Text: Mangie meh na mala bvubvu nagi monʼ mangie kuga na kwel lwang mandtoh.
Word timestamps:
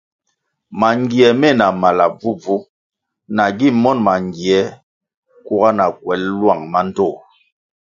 Mangie 0.79 1.29
meh 1.39 1.55
na 1.59 1.67
mala 1.81 2.05
bvubvu 2.17 2.55
nagi 3.35 3.67
monʼ 3.83 3.99
mangie 4.05 4.59
kuga 5.45 5.69
na 5.77 5.85
kwel 5.99 6.23
lwang 6.39 6.61
mandtoh. 6.71 7.15